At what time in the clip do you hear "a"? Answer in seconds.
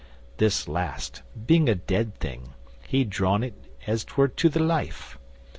1.69-1.75